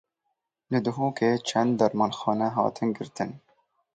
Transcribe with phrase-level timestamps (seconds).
[0.71, 3.31] Li Duhokê çend dermanxane hatin girtin.